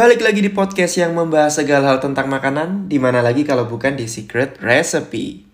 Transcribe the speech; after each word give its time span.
Balik 0.00 0.24
lagi 0.24 0.40
di 0.40 0.48
podcast 0.48 0.96
yang 0.96 1.12
membahas 1.12 1.60
segala 1.60 1.92
hal 1.92 2.00
tentang 2.00 2.24
makanan, 2.24 2.88
di 2.88 2.96
mana 2.96 3.20
lagi 3.20 3.44
kalau 3.44 3.68
bukan 3.68 4.00
di 4.00 4.08
Secret 4.08 4.56
Recipe. 4.56 5.44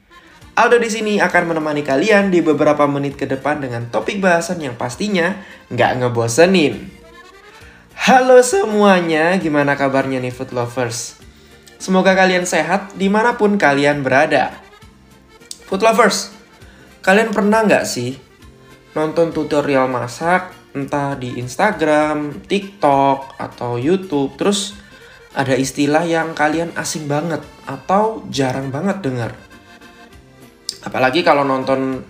Aldo 0.55 0.79
di 0.79 0.87
sini 0.87 1.19
akan 1.19 1.51
menemani 1.51 1.83
kalian 1.83 2.31
di 2.31 2.47
beberapa 2.47 2.87
menit 2.87 3.19
ke 3.19 3.27
depan 3.27 3.59
dengan 3.59 3.91
topik 3.91 4.23
bahasan 4.23 4.63
yang 4.63 4.79
pastinya 4.79 5.43
nggak 5.75 5.99
ngebosenin. 5.99 6.79
Halo 7.99 8.39
semuanya, 8.39 9.35
gimana 9.43 9.75
kabarnya 9.75 10.23
nih 10.23 10.31
food 10.31 10.55
lovers? 10.55 11.19
Semoga 11.83 12.15
kalian 12.15 12.47
sehat 12.47 12.95
di 12.95 13.11
mana 13.11 13.35
pun 13.35 13.59
kalian 13.59 14.07
berada. 14.07 14.55
Food 15.67 15.83
lovers, 15.83 16.31
kalian 17.03 17.35
pernah 17.35 17.67
nggak 17.67 17.83
sih 17.83 18.15
nonton 18.95 19.35
tutorial 19.35 19.91
masak 19.91 20.55
entah 20.77 21.17
di 21.17 21.41
Instagram, 21.41 22.45
TikTok, 22.45 23.41
atau 23.41 23.81
YouTube. 23.81 24.37
Terus 24.37 24.77
ada 25.33 25.57
istilah 25.57 26.05
yang 26.05 26.37
kalian 26.37 26.77
asing 26.77 27.09
banget 27.09 27.41
atau 27.65 28.25
jarang 28.29 28.69
banget 28.69 29.01
dengar. 29.01 29.33
Apalagi 30.85 31.25
kalau 31.25 31.43
nonton 31.43 32.05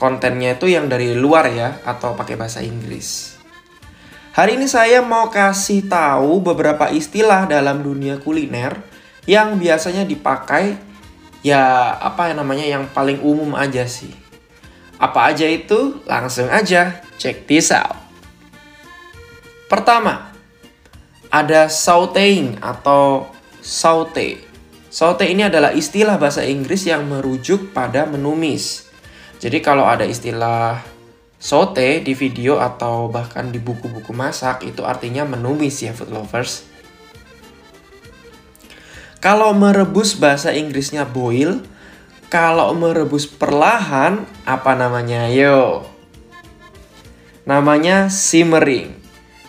kontennya 0.00 0.56
itu 0.56 0.72
yang 0.72 0.88
dari 0.88 1.12
luar 1.12 1.52
ya 1.52 1.84
atau 1.84 2.16
pakai 2.16 2.40
bahasa 2.40 2.64
Inggris. 2.64 3.36
Hari 4.36 4.60
ini 4.60 4.68
saya 4.68 5.00
mau 5.00 5.32
kasih 5.32 5.88
tahu 5.88 6.44
beberapa 6.44 6.92
istilah 6.92 7.48
dalam 7.48 7.80
dunia 7.80 8.20
kuliner 8.20 8.76
yang 9.24 9.56
biasanya 9.56 10.04
dipakai 10.04 10.76
ya 11.40 11.96
apa 11.96 12.28
yang 12.28 12.44
namanya 12.44 12.66
yang 12.68 12.84
paling 12.92 13.16
umum 13.24 13.56
aja 13.56 13.88
sih. 13.88 14.12
Apa 15.00 15.32
aja 15.32 15.48
itu? 15.48 16.04
Langsung 16.04 16.52
aja 16.52 17.00
check 17.16 17.48
this 17.48 17.72
out. 17.72 18.05
Pertama, 19.66 20.30
ada 21.26 21.66
sauteing 21.66 22.62
atau 22.62 23.26
saute. 23.58 24.38
Saute 24.86 25.26
ini 25.26 25.42
adalah 25.42 25.74
istilah 25.74 26.16
bahasa 26.16 26.46
Inggris 26.46 26.86
yang 26.86 27.04
merujuk 27.10 27.74
pada 27.74 28.06
menumis. 28.06 28.86
Jadi 29.42 29.58
kalau 29.60 29.84
ada 29.84 30.06
istilah 30.06 30.80
saute 31.36 32.00
di 32.00 32.16
video 32.16 32.62
atau 32.62 33.10
bahkan 33.10 33.52
di 33.52 33.60
buku-buku 33.60 34.14
masak 34.16 34.64
itu 34.64 34.86
artinya 34.86 35.26
menumis 35.28 35.82
ya 35.82 35.92
food 35.92 36.14
lovers. 36.14 36.64
Kalau 39.18 39.50
merebus 39.50 40.14
bahasa 40.14 40.54
Inggrisnya 40.54 41.02
boil, 41.02 41.66
kalau 42.30 42.70
merebus 42.70 43.26
perlahan 43.26 44.22
apa 44.46 44.72
namanya? 44.78 45.26
Yo. 45.26 45.82
Namanya 47.42 48.06
simmering. 48.06 49.05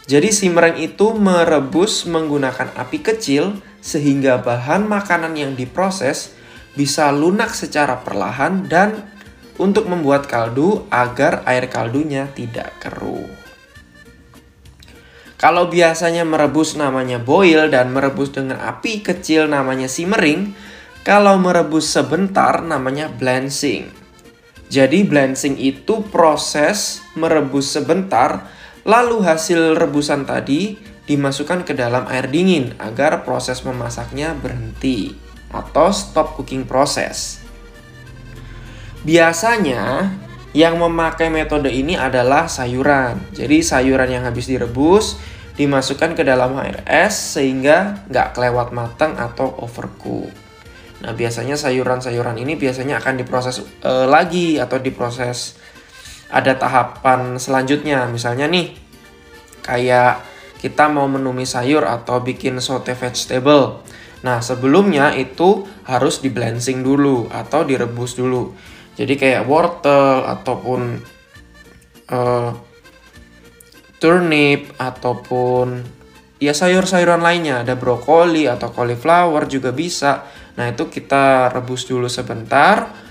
Jadi 0.08 0.32
simmering 0.32 0.80
itu 0.80 1.12
merebus 1.12 2.08
menggunakan 2.08 2.72
api 2.80 3.04
kecil 3.04 3.60
sehingga 3.84 4.40
bahan 4.40 4.88
makanan 4.88 5.36
yang 5.36 5.52
diproses 5.60 6.32
bisa 6.80 7.12
lunak 7.12 7.52
secara 7.52 8.00
perlahan 8.00 8.64
dan 8.72 9.04
untuk 9.60 9.92
membuat 9.92 10.24
kaldu 10.32 10.88
agar 10.88 11.44
air 11.44 11.68
kaldunya 11.68 12.32
tidak 12.32 12.72
keruh. 12.80 13.28
Kalau 15.38 15.70
biasanya 15.70 16.26
merebus 16.26 16.74
namanya 16.80 17.22
boil 17.22 17.70
dan 17.70 17.94
merebus 17.94 18.32
dengan 18.34 18.58
api 18.64 19.06
kecil 19.06 19.46
namanya 19.46 19.86
simmering, 19.86 20.56
kalau 21.04 21.38
merebus 21.38 21.94
sebentar 21.94 22.64
namanya 22.64 23.12
blanching. 23.12 23.92
Jadi 24.72 25.04
blanching 25.06 25.60
itu 25.62 26.02
proses 26.10 27.06
merebus 27.14 27.70
sebentar 27.70 28.50
Lalu 28.88 29.20
hasil 29.20 29.76
rebusan 29.76 30.24
tadi 30.24 30.80
dimasukkan 31.12 31.68
ke 31.68 31.76
dalam 31.76 32.08
air 32.08 32.32
dingin 32.32 32.72
agar 32.80 33.28
proses 33.28 33.60
memasaknya 33.68 34.32
berhenti 34.40 35.12
atau 35.52 35.92
stop 35.92 36.40
cooking 36.40 36.64
proses. 36.64 37.44
Biasanya 39.04 40.12
yang 40.56 40.80
memakai 40.80 41.28
metode 41.28 41.68
ini 41.68 42.00
adalah 42.00 42.48
sayuran. 42.48 43.20
Jadi 43.36 43.60
sayuran 43.60 44.08
yang 44.08 44.24
habis 44.24 44.48
direbus 44.48 45.20
dimasukkan 45.60 46.16
ke 46.16 46.24
dalam 46.24 46.56
air 46.64 46.80
es 46.88 47.36
sehingga 47.36 48.08
nggak 48.08 48.40
kelewat 48.40 48.72
matang 48.72 49.20
atau 49.20 49.52
overcook. 49.64 50.32
Nah 50.98 51.14
biasanya 51.14 51.60
sayuran-sayuran 51.60 52.42
ini 52.42 52.58
biasanya 52.58 52.98
akan 52.98 53.22
diproses 53.22 53.62
e, 53.62 53.92
lagi 54.10 54.58
atau 54.58 54.82
diproses 54.82 55.60
ada 56.28 56.56
tahapan 56.56 57.40
selanjutnya. 57.40 58.08
Misalnya 58.12 58.48
nih, 58.48 58.76
kayak 59.64 60.24
kita 60.58 60.90
mau 60.90 61.06
menumis 61.06 61.54
sayur 61.54 61.86
atau 61.86 62.20
bikin 62.20 62.60
saute 62.60 62.98
vegetable. 62.98 63.86
Nah, 64.26 64.42
sebelumnya 64.42 65.14
itu 65.14 65.64
harus 65.86 66.20
di 66.20 66.34
blanching 66.34 66.82
dulu 66.82 67.30
atau 67.30 67.62
direbus 67.64 68.18
dulu. 68.18 68.52
Jadi 68.98 69.14
kayak 69.14 69.46
wortel 69.46 70.26
ataupun 70.26 70.82
uh, 72.10 72.50
turnip 74.02 74.74
ataupun 74.82 75.86
ya 76.42 76.54
sayur-sayuran 76.58 77.22
lainnya, 77.22 77.62
ada 77.62 77.78
brokoli 77.78 78.50
atau 78.50 78.74
cauliflower 78.74 79.46
juga 79.46 79.70
bisa. 79.70 80.26
Nah, 80.58 80.74
itu 80.74 80.90
kita 80.90 81.54
rebus 81.54 81.86
dulu 81.86 82.10
sebentar 82.10 83.06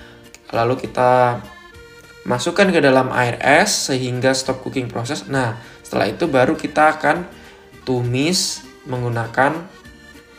lalu 0.54 0.78
kita 0.78 1.42
masukkan 2.26 2.66
ke 2.74 2.82
dalam 2.82 3.14
air 3.14 3.38
es 3.38 3.88
sehingga 3.88 4.34
stop 4.34 4.60
cooking 4.66 4.90
proses. 4.90 5.30
Nah, 5.30 5.56
setelah 5.86 6.10
itu 6.10 6.26
baru 6.26 6.58
kita 6.58 6.98
akan 6.98 7.22
tumis 7.86 8.66
menggunakan 8.90 9.54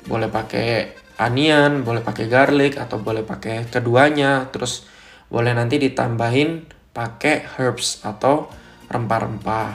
boleh 0.03 0.28
pakai 0.28 0.92
onion, 1.24 1.88
boleh 1.88 2.03
pakai 2.03 2.28
garlic 2.28 2.76
atau 2.76 3.00
boleh 3.00 3.24
pakai 3.24 3.72
keduanya. 3.72 4.52
Terus 4.52 4.84
boleh 5.31 5.56
nanti 5.56 5.80
ditambahin 5.80 6.68
pakai 6.92 7.47
herbs 7.56 8.03
atau 8.03 8.52
rempah-rempah. 8.92 9.72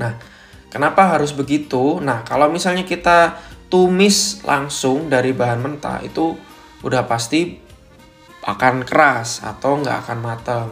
Nah, 0.00 0.12
kenapa 0.72 1.16
harus 1.16 1.36
begitu? 1.36 2.00
Nah, 2.00 2.24
kalau 2.24 2.48
misalnya 2.48 2.88
kita 2.88 3.36
tumis 3.68 4.40
langsung 4.48 5.12
dari 5.12 5.36
bahan 5.36 5.60
mentah 5.60 6.00
itu 6.00 6.32
udah 6.80 7.04
pasti 7.04 7.60
akan 8.40 8.88
keras 8.88 9.44
atau 9.44 9.76
nggak 9.84 10.08
akan 10.08 10.18
matang. 10.18 10.68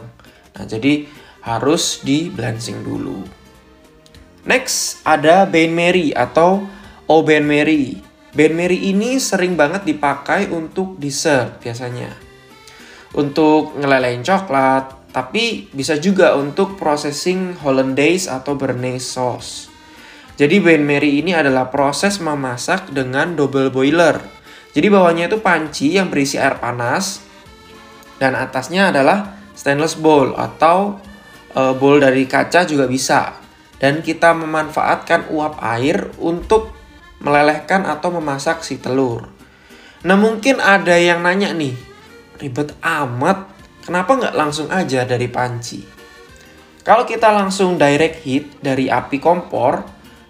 Nah, 0.58 0.66
jadi 0.66 1.06
harus 1.46 2.02
di 2.02 2.28
blanching 2.28 2.82
dulu. 2.82 3.22
Next, 4.44 5.00
ada 5.06 5.46
Ben 5.46 5.70
Mary 5.70 6.10
atau 6.10 6.66
O 7.06 7.22
Ben 7.22 7.46
Mary. 7.46 8.02
Ben 8.34 8.52
Mary 8.52 8.91
ini 8.91 9.16
sering 9.16 9.54
banget 9.54 9.86
dipakai 9.86 10.50
untuk 10.50 10.98
dessert 11.00 11.62
biasanya. 11.62 12.12
Untuk 13.16 13.78
ngelelein 13.78 14.20
coklat, 14.20 14.98
tapi 15.14 15.72
bisa 15.72 15.96
juga 15.96 16.36
untuk 16.36 16.76
processing 16.76 17.56
hollandaise 17.64 18.28
atau 18.28 18.58
bernaise 18.58 19.08
sauce. 19.08 19.72
Jadi 20.38 20.60
Ben 20.62 20.84
Mary 20.84 21.19
ini 21.19 21.34
adalah 21.34 21.72
proses 21.72 22.20
memasak 22.20 22.92
dengan 22.92 23.34
double 23.34 23.72
boiler. 23.72 24.20
Jadi 24.70 24.86
bawahnya 24.92 25.26
itu 25.26 25.40
panci 25.40 25.96
yang 25.96 26.12
berisi 26.12 26.38
air 26.38 26.60
panas 26.60 27.25
dan 28.20 28.38
atasnya 28.38 28.94
adalah 28.94 29.38
stainless 29.58 29.98
bowl 29.98 30.38
atau 30.38 31.02
e, 31.50 31.60
bowl 31.74 31.98
dari 31.98 32.30
kaca 32.30 32.62
juga 32.62 32.86
bisa. 32.86 33.34
Dan 33.78 34.02
kita 34.02 34.34
memanfaatkan 34.34 35.34
uap 35.34 35.58
air 35.62 36.14
untuk 36.22 36.74
melelehkan 37.19 37.86
atau 37.86 38.14
memasak 38.14 38.62
si 38.62 38.78
telur. 38.78 39.26
Nah 40.06 40.14
mungkin 40.14 40.62
ada 40.62 40.94
yang 40.94 41.22
nanya 41.26 41.50
nih, 41.50 41.75
ribet 42.38 42.75
amat, 42.82 43.50
kenapa 43.82 44.14
nggak 44.14 44.34
langsung 44.38 44.70
aja 44.70 45.02
dari 45.02 45.26
panci? 45.26 45.82
Kalau 46.87 47.02
kita 47.06 47.34
langsung 47.34 47.75
direct 47.78 48.22
heat 48.22 48.62
dari 48.62 48.87
api 48.87 49.19
kompor, 49.19 49.82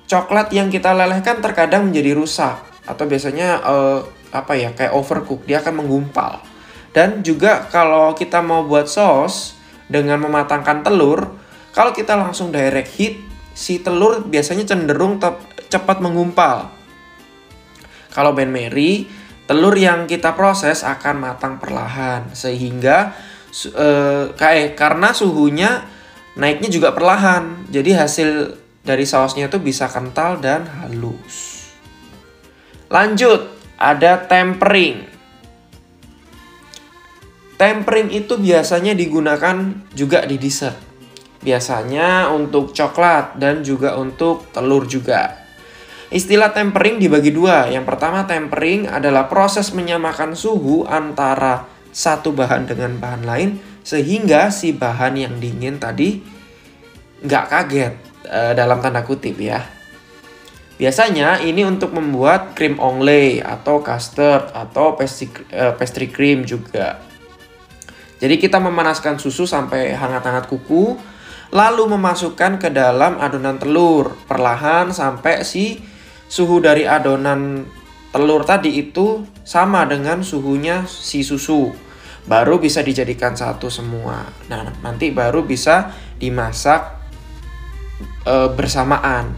coklat 0.08 0.48
yang 0.52 0.72
kita 0.72 0.96
lelehkan 0.96 1.44
terkadang 1.44 1.88
menjadi 1.88 2.16
rusak 2.16 2.56
atau 2.88 3.04
biasanya 3.04 3.60
uh, 3.64 4.00
apa 4.32 4.52
ya 4.56 4.72
kayak 4.72 4.96
overcook, 4.96 5.44
dia 5.44 5.60
akan 5.60 5.84
menggumpal. 5.84 6.47
Dan 6.93 7.20
juga 7.20 7.69
kalau 7.69 8.17
kita 8.17 8.40
mau 8.40 8.64
buat 8.64 8.88
sauce 8.88 9.55
dengan 9.88 10.20
mematangkan 10.25 10.82
telur, 10.82 11.37
kalau 11.73 11.93
kita 11.94 12.17
langsung 12.17 12.50
direct 12.50 12.90
heat, 12.96 13.20
si 13.52 13.82
telur 13.82 14.25
biasanya 14.25 14.64
cenderung 14.67 15.20
cepat 15.69 15.99
menggumpal. 16.00 16.70
Kalau 18.08 18.32
Ben 18.32 18.50
Mary, 18.50 19.06
telur 19.46 19.76
yang 19.76 20.08
kita 20.08 20.35
proses 20.35 20.82
akan 20.82 21.23
matang 21.23 21.61
perlahan 21.61 22.32
sehingga 22.32 23.14
uh, 23.76 24.32
kayak 24.37 24.76
karena 24.76 25.12
suhunya 25.12 25.87
naiknya 26.38 26.69
juga 26.73 26.94
perlahan. 26.94 27.69
Jadi 27.69 27.90
hasil 27.94 28.29
dari 28.82 29.05
sausnya 29.05 29.52
itu 29.52 29.61
bisa 29.61 29.90
kental 29.90 30.40
dan 30.40 30.64
halus. 30.81 31.69
Lanjut, 32.88 33.52
ada 33.76 34.25
tempering. 34.25 35.17
Tempering 37.58 38.14
itu 38.14 38.38
biasanya 38.38 38.94
digunakan 38.94 39.75
juga 39.90 40.22
di 40.22 40.38
dessert. 40.38 40.78
Biasanya 41.43 42.31
untuk 42.31 42.70
coklat 42.70 43.34
dan 43.34 43.66
juga 43.66 43.99
untuk 43.99 44.46
telur 44.55 44.87
juga. 44.87 45.34
Istilah 46.08 46.55
tempering 46.55 47.02
dibagi 47.02 47.34
dua. 47.34 47.66
Yang 47.66 47.84
pertama 47.90 48.25
tempering 48.31 48.87
adalah 48.87 49.26
proses 49.26 49.75
menyamakan 49.75 50.38
suhu 50.38 50.87
antara 50.87 51.66
satu 51.90 52.31
bahan 52.31 52.70
dengan 52.70 52.94
bahan 52.94 53.26
lain 53.26 53.50
sehingga 53.82 54.54
si 54.54 54.76
bahan 54.76 55.19
yang 55.19 55.34
dingin 55.43 55.81
tadi 55.81 56.20
nggak 57.25 57.44
kaget 57.50 57.94
e, 58.22 58.40
dalam 58.54 58.78
tanda 58.78 59.02
kutip 59.02 59.34
ya. 59.40 59.66
Biasanya 60.78 61.43
ini 61.43 61.66
untuk 61.66 61.90
membuat 61.90 62.54
krim 62.54 62.78
ongle 62.78 63.43
atau 63.43 63.82
custard 63.82 64.54
atau 64.54 64.94
pastry, 64.94 65.26
e, 65.50 65.75
pastry 65.75 66.06
cream 66.06 66.46
juga. 66.46 67.02
Jadi 68.18 68.34
kita 68.38 68.58
memanaskan 68.58 69.18
susu 69.18 69.46
sampai 69.46 69.94
hangat-hangat 69.94 70.50
kuku, 70.50 70.98
lalu 71.54 71.82
memasukkan 71.86 72.58
ke 72.58 72.68
dalam 72.68 73.16
adonan 73.22 73.56
telur 73.56 74.18
perlahan 74.26 74.90
sampai 74.90 75.46
si 75.46 75.80
suhu 76.28 76.60
dari 76.60 76.84
adonan 76.84 77.64
telur 78.12 78.44
tadi 78.44 78.76
itu 78.76 79.24
sama 79.46 79.86
dengan 79.88 80.20
suhunya 80.20 80.84
si 80.84 81.24
susu. 81.24 81.72
Baru 82.28 82.60
bisa 82.60 82.84
dijadikan 82.84 83.32
satu 83.32 83.72
semua. 83.72 84.28
Nah, 84.52 84.68
nanti 84.84 85.08
baru 85.08 85.48
bisa 85.48 85.96
dimasak 86.20 87.00
e, 88.28 88.52
bersamaan. 88.52 89.32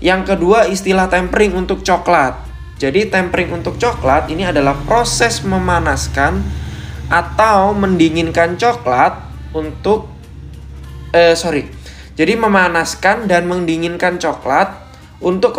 Yang 0.00 0.32
kedua 0.32 0.64
istilah 0.64 1.12
tempering 1.12 1.52
untuk 1.52 1.84
coklat. 1.84 2.40
Jadi 2.80 3.12
tempering 3.12 3.52
untuk 3.52 3.76
coklat 3.76 4.32
ini 4.32 4.48
adalah 4.48 4.72
proses 4.88 5.44
memanaskan 5.44 6.63
atau 7.08 7.76
mendinginkan 7.76 8.56
coklat 8.56 9.18
untuk 9.52 10.08
eh 11.14 11.36
sorry. 11.38 11.66
Jadi 12.14 12.38
memanaskan 12.38 13.26
dan 13.26 13.50
mendinginkan 13.50 14.22
coklat 14.22 14.70
untuk 15.18 15.50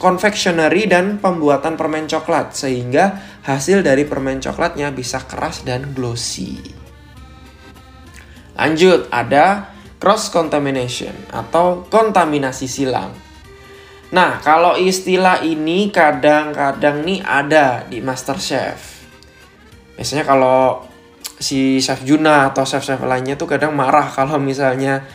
confectionery 0.00 0.88
dan 0.88 1.20
pembuatan 1.20 1.76
permen 1.76 2.08
coklat 2.08 2.56
sehingga 2.56 3.20
hasil 3.44 3.84
dari 3.84 4.08
permen 4.08 4.40
coklatnya 4.40 4.88
bisa 4.88 5.20
keras 5.28 5.60
dan 5.68 5.92
glossy. 5.92 6.58
Lanjut, 8.56 9.08
ada 9.12 9.72
cross 10.00 10.32
contamination 10.32 11.12
atau 11.28 11.84
kontaminasi 11.88 12.68
silang. 12.68 13.12
Nah, 14.12 14.40
kalau 14.44 14.76
istilah 14.76 15.40
ini 15.40 15.88
kadang-kadang 15.88 17.00
nih 17.00 17.20
ada 17.24 17.84
di 17.88 18.04
Master 18.04 18.36
Chef. 18.36 19.01
Biasanya 20.02 20.26
kalau 20.26 20.82
si 21.38 21.78
chef 21.78 22.02
Juna 22.02 22.50
atau 22.50 22.66
chef-chef 22.66 22.98
lainnya 23.06 23.38
tuh 23.38 23.46
kadang 23.46 23.70
marah 23.70 24.10
kalau 24.18 24.42
misalnya 24.42 25.06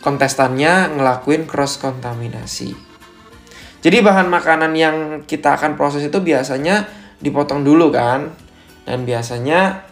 kontestannya 0.00 0.96
ngelakuin 0.96 1.44
cross 1.44 1.76
kontaminasi. 1.76 2.72
Jadi 3.84 4.00
bahan 4.00 4.32
makanan 4.32 4.72
yang 4.72 4.96
kita 5.28 5.60
akan 5.60 5.76
proses 5.76 6.08
itu 6.08 6.24
biasanya 6.24 6.88
dipotong 7.20 7.60
dulu 7.68 7.92
kan. 7.92 8.32
Dan 8.88 9.04
biasanya 9.04 9.84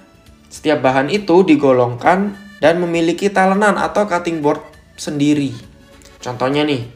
setiap 0.49 0.81
bahan 0.81 1.13
itu 1.13 1.45
digolongkan 1.45 2.33
dan 2.65 2.81
memiliki 2.81 3.29
talenan 3.29 3.77
atau 3.77 4.09
cutting 4.09 4.41
board 4.41 4.65
sendiri. 4.97 5.53
Contohnya 6.25 6.65
nih, 6.65 6.89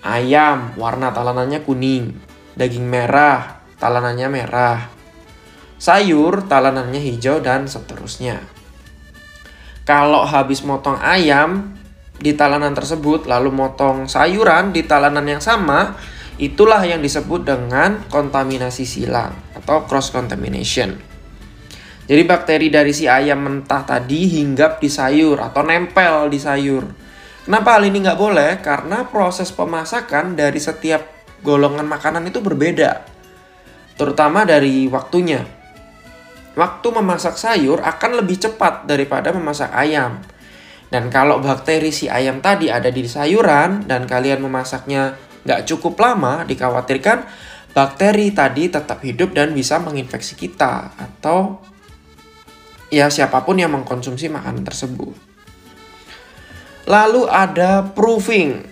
ayam 0.00 0.72
warna 0.80 1.12
talenannya 1.12 1.60
kuning, 1.60 2.16
daging 2.56 2.88
merah 2.88 3.62
talenannya 3.82 4.28
merah, 4.30 4.78
sayur 5.82 6.46
talenannya 6.46 7.02
hijau 7.02 7.42
dan 7.42 7.66
seterusnya. 7.66 8.38
Kalau 9.82 10.22
habis 10.22 10.62
motong 10.62 11.02
ayam 11.02 11.74
di 12.22 12.38
talenan 12.38 12.70
tersebut 12.70 13.26
lalu 13.26 13.50
motong 13.50 14.06
sayuran 14.06 14.70
di 14.70 14.86
talenan 14.86 15.26
yang 15.26 15.42
sama, 15.42 15.98
Itulah 16.40 16.82
yang 16.82 16.98
disebut 17.04 17.44
dengan 17.46 18.02
kontaminasi 18.08 18.82
silang 18.82 19.30
atau 19.54 19.86
cross 19.86 20.10
contamination. 20.10 20.96
Jadi 22.08 22.22
bakteri 22.26 22.66
dari 22.66 22.90
si 22.90 23.06
ayam 23.06 23.46
mentah 23.46 23.86
tadi 23.86 24.26
hinggap 24.26 24.82
di 24.82 24.90
sayur 24.90 25.38
atau 25.38 25.62
nempel 25.62 26.32
di 26.32 26.42
sayur. 26.42 26.82
Kenapa 27.46 27.78
hal 27.78 27.86
ini 27.86 28.02
nggak 28.02 28.18
boleh? 28.18 28.50
Karena 28.58 29.06
proses 29.06 29.54
pemasakan 29.54 30.34
dari 30.34 30.58
setiap 30.58 31.04
golongan 31.46 31.86
makanan 31.86 32.26
itu 32.26 32.42
berbeda. 32.42 33.06
Terutama 33.94 34.42
dari 34.42 34.90
waktunya. 34.90 35.61
Waktu 36.52 36.88
memasak 36.92 37.40
sayur 37.40 37.80
akan 37.80 38.20
lebih 38.20 38.36
cepat 38.36 38.84
daripada 38.84 39.32
memasak 39.32 39.72
ayam. 39.72 40.20
Dan 40.92 41.08
kalau 41.08 41.40
bakteri 41.40 41.88
si 41.88 42.12
ayam 42.12 42.44
tadi 42.44 42.68
ada 42.68 42.92
di 42.92 43.08
sayuran 43.08 43.88
dan 43.88 44.04
kalian 44.04 44.44
memasaknya 44.44 45.16
nggak 45.48 45.64
cukup 45.64 45.96
lama, 45.96 46.44
dikhawatirkan 46.44 47.24
bakteri 47.72 48.36
tadi 48.36 48.68
tetap 48.68 49.00
hidup 49.00 49.32
dan 49.32 49.56
bisa 49.56 49.80
menginfeksi 49.80 50.36
kita 50.36 50.92
atau 50.92 51.64
ya 52.92 53.08
siapa 53.08 53.40
pun 53.40 53.56
yang 53.56 53.72
mengkonsumsi 53.72 54.28
makanan 54.28 54.68
tersebut. 54.68 55.16
Lalu 56.84 57.24
ada 57.24 57.88
proofing. 57.96 58.68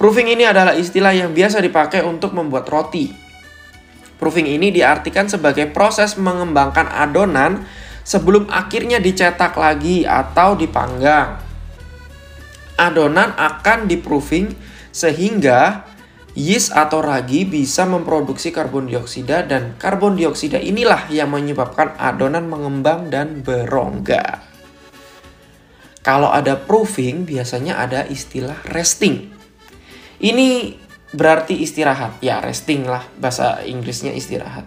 Proofing 0.00 0.32
ini 0.32 0.48
adalah 0.48 0.72
istilah 0.72 1.12
yang 1.12 1.36
biasa 1.36 1.60
dipakai 1.60 2.00
untuk 2.02 2.32
membuat 2.32 2.66
roti. 2.72 3.21
Proofing 4.22 4.46
ini 4.46 4.70
diartikan 4.70 5.26
sebagai 5.26 5.66
proses 5.74 6.14
mengembangkan 6.14 6.86
adonan 6.86 7.66
sebelum 8.06 8.46
akhirnya 8.54 9.02
dicetak 9.02 9.58
lagi 9.58 10.06
atau 10.06 10.54
dipanggang. 10.54 11.42
Adonan 12.78 13.34
akan 13.34 13.90
diproofing 13.90 14.54
sehingga 14.94 15.82
yeast 16.38 16.70
atau 16.70 17.02
ragi 17.02 17.42
bisa 17.42 17.82
memproduksi 17.82 18.54
karbon 18.54 18.86
dioksida 18.86 19.42
dan 19.42 19.74
karbon 19.74 20.14
dioksida 20.14 20.62
inilah 20.62 21.10
yang 21.10 21.34
menyebabkan 21.34 21.98
adonan 21.98 22.46
mengembang 22.46 23.10
dan 23.10 23.42
berongga. 23.42 24.38
Kalau 26.06 26.30
ada 26.30 26.54
proofing 26.54 27.26
biasanya 27.26 27.74
ada 27.74 28.06
istilah 28.06 28.62
resting. 28.70 29.34
Ini 30.22 30.78
berarti 31.12 31.60
istirahat. 31.60 32.18
Ya, 32.24 32.40
resting 32.40 32.88
lah 32.88 33.04
bahasa 33.16 33.60
Inggrisnya 33.64 34.12
istirahat. 34.12 34.66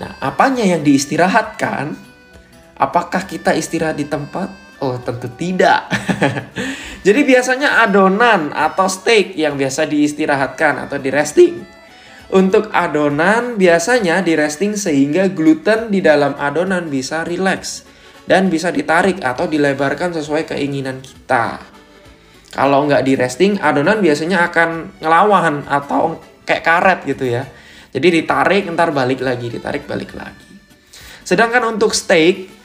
Nah, 0.00 0.16
apanya 0.22 0.64
yang 0.64 0.86
diistirahatkan? 0.86 1.94
Apakah 2.76 3.24
kita 3.24 3.56
istirahat 3.56 3.96
di 3.96 4.06
tempat 4.06 4.66
Oh, 4.76 5.00
tentu 5.00 5.32
tidak. 5.40 5.88
Jadi 7.06 7.20
biasanya 7.24 7.80
adonan 7.88 8.52
atau 8.52 8.84
steak 8.84 9.32
yang 9.32 9.56
biasa 9.56 9.88
diistirahatkan 9.88 10.84
atau 10.84 11.00
di 11.00 11.08
resting. 11.08 11.64
Untuk 12.26 12.68
adonan 12.74 13.56
biasanya 13.56 14.20
di 14.20 14.36
resting 14.36 14.76
sehingga 14.76 15.30
gluten 15.32 15.88
di 15.88 16.02
dalam 16.04 16.36
adonan 16.36 16.90
bisa 16.92 17.24
rileks 17.24 17.86
dan 18.26 18.50
bisa 18.50 18.74
ditarik 18.74 19.22
atau 19.22 19.46
dilebarkan 19.46 20.12
sesuai 20.12 20.50
keinginan 20.50 21.00
kita. 21.00 21.75
Kalau 22.56 22.88
nggak 22.88 23.04
di 23.04 23.12
resting, 23.20 23.60
adonan 23.60 24.00
biasanya 24.00 24.48
akan 24.48 24.96
ngelawan 25.04 25.68
atau 25.68 26.16
kayak 26.48 26.64
karet 26.64 27.00
gitu 27.04 27.28
ya. 27.28 27.44
Jadi 27.92 28.24
ditarik, 28.24 28.64
ntar 28.72 28.96
balik 28.96 29.20
lagi, 29.20 29.52
ditarik 29.52 29.84
balik 29.84 30.16
lagi. 30.16 30.48
Sedangkan 31.20 31.76
untuk 31.76 31.92
steak, 31.92 32.56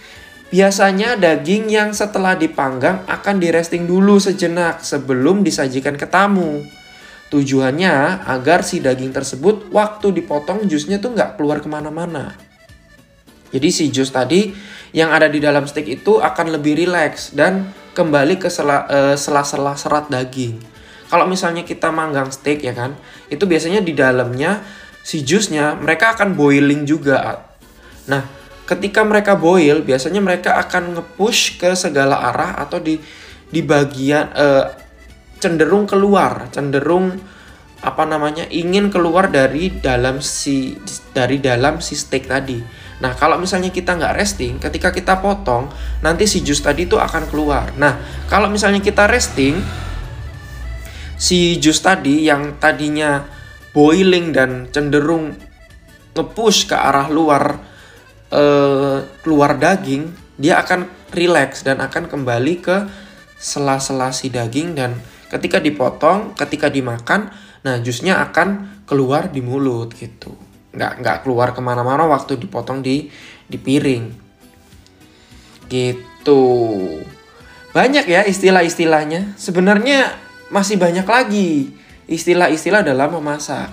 Biasanya 0.51 1.15
daging 1.15 1.71
yang 1.71 1.95
setelah 1.95 2.36
dipanggang 2.36 3.07
akan 3.07 3.39
diresting 3.39 3.88
dulu 3.88 4.19
sejenak 4.19 4.83
sebelum 4.83 5.48
disajikan 5.48 5.95
ke 5.95 6.03
tamu. 6.03 6.67
Tujuannya 7.31 8.27
agar 8.27 8.60
si 8.60 8.83
daging 8.83 9.15
tersebut 9.15 9.71
waktu 9.71 10.12
dipotong 10.12 10.67
jusnya 10.67 11.00
tuh 11.00 11.15
nggak 11.15 11.39
keluar 11.39 11.63
ke 11.63 11.71
mana-mana. 11.71 12.36
Jadi 13.55 13.67
si 13.71 13.88
jus 13.95 14.12
tadi 14.12 14.51
yang 14.91 15.15
ada 15.15 15.31
di 15.31 15.39
dalam 15.39 15.63
steak 15.63 15.88
itu 15.88 16.19
akan 16.19 16.60
lebih 16.60 16.83
rileks 16.83 17.31
dan 17.31 17.71
kembali 17.91 18.39
ke 18.39 18.48
eh, 18.48 19.15
sela-sela 19.19 19.75
serat 19.75 20.07
daging. 20.07 20.60
Kalau 21.12 21.27
misalnya 21.27 21.67
kita 21.67 21.91
manggang 21.91 22.31
steak 22.31 22.63
ya 22.63 22.71
kan, 22.71 22.95
itu 23.27 23.43
biasanya 23.43 23.83
di 23.83 23.91
dalamnya 23.91 24.63
si 25.03 25.27
jusnya 25.27 25.75
mereka 25.75 26.15
akan 26.15 26.39
boiling 26.39 26.88
juga. 26.88 27.51
Nah, 28.07 28.24
ketika 28.63 29.03
mereka 29.03 29.36
boil 29.36 29.83
biasanya 29.83 30.24
mereka 30.24 30.55
akan 30.55 30.95
nge-push 30.95 31.60
ke 31.60 31.75
segala 31.75 32.31
arah 32.31 32.55
atau 32.63 32.79
di 32.79 32.95
di 33.51 33.60
bagian 33.60 34.31
uh, 34.31 34.71
cenderung 35.43 35.83
keluar, 35.83 36.48
cenderung 36.55 37.19
apa 37.81 38.05
namanya 38.07 38.45
ingin 38.48 38.93
keluar 38.93 39.27
dari 39.27 39.74
dalam 39.74 40.24
si 40.24 40.79
dari 41.12 41.43
dalam 41.43 41.83
si 41.83 42.00
steak 42.00 42.31
tadi. 42.31 42.80
Nah 43.01 43.17
kalau 43.17 43.41
misalnya 43.41 43.74
kita 43.74 43.98
nggak 43.98 44.15
resting, 44.15 44.62
ketika 44.62 44.93
kita 44.93 45.17
potong 45.20 45.67
nanti 46.05 46.29
si 46.29 46.46
jus 46.46 46.62
tadi 46.62 46.86
itu 46.86 46.96
akan 46.96 47.27
keluar. 47.27 47.74
Nah 47.75 47.98
kalau 48.29 48.48
misalnya 48.48 48.79
kita 48.79 49.10
resting, 49.10 49.58
si 51.17 51.58
jus 51.58 51.81
tadi 51.81 52.29
yang 52.29 52.62
tadinya 52.62 53.25
boiling 53.74 54.31
dan 54.31 54.70
cenderung 54.70 55.34
nge-push 56.13 56.70
ke 56.70 56.75
arah 56.75 57.10
luar 57.10 57.58
uh, 58.29 59.00
keluar 59.25 59.58
daging, 59.58 60.13
dia 60.38 60.62
akan 60.62 60.86
relax 61.12 61.65
dan 61.65 61.81
akan 61.81 62.08
kembali 62.08 62.55
ke 62.62 62.77
sela-sela 63.41 64.13
si 64.13 64.29
daging 64.29 64.77
dan 64.77 64.93
ketika 65.34 65.58
dipotong, 65.58 66.38
ketika 66.38 66.70
dimakan, 66.70 67.34
Nah, 67.62 67.77
jusnya 67.77 68.25
akan 68.25 68.81
keluar 68.89 69.29
di 69.29 69.41
mulut 69.46 69.93
gitu. 69.93 70.34
Nggak, 70.71 70.93
nggak 71.03 71.17
keluar 71.27 71.51
ke 71.51 71.61
mana-mana 71.63 72.07
waktu 72.07 72.39
dipotong 72.39 72.79
di, 72.79 73.11
di 73.47 73.57
piring. 73.59 74.05
Gitu. 75.67 76.43
Banyak 77.71 78.05
ya 78.07 78.27
istilah-istilahnya. 78.27 79.35
Sebenarnya 79.39 80.11
masih 80.51 80.75
banyak 80.75 81.07
lagi 81.07 81.71
istilah-istilah 82.11 82.83
dalam 82.83 83.15
memasak. 83.15 83.71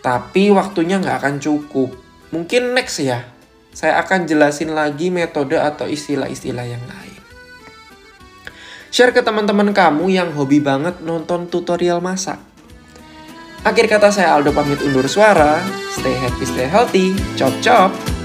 Tapi 0.00 0.54
waktunya 0.54 1.02
nggak 1.02 1.18
akan 1.18 1.36
cukup. 1.42 1.90
Mungkin 2.30 2.78
next 2.78 3.02
ya, 3.02 3.26
saya 3.74 3.98
akan 3.98 4.30
jelasin 4.30 4.70
lagi 4.70 5.10
metode 5.10 5.58
atau 5.58 5.90
istilah-istilah 5.90 6.62
yang 6.62 6.82
lain. 6.86 7.22
Share 8.94 9.10
ke 9.10 9.20
teman-teman 9.20 9.74
kamu 9.74 10.08
yang 10.08 10.30
hobi 10.32 10.62
banget 10.62 11.02
nonton 11.02 11.50
tutorial 11.50 11.98
masak. 11.98 12.38
Akhir 13.66 13.90
kata 13.90 14.14
saya 14.14 14.38
Aldo 14.38 14.54
pamit 14.54 14.78
undur 14.78 15.10
suara. 15.10 15.58
Stay 15.90 16.14
happy, 16.14 16.46
stay 16.46 16.70
healthy. 16.70 17.18
Chop 17.34 17.50
chop. 17.58 18.15